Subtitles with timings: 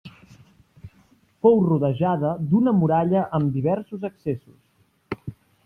[1.47, 5.33] Fou rodejada d'una muralla amb diversos accessos.